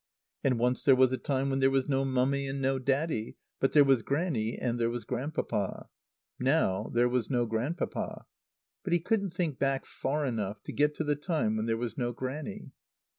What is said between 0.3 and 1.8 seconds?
And once there was a time when there